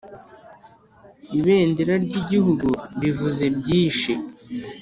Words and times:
Ibendera 1.37 1.93
ryigihugu 2.05 2.69
rivuze 3.01 3.43
byishi. 3.57 4.13